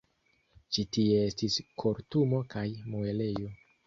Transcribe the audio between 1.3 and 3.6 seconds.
estis kortumo kaj muelejo.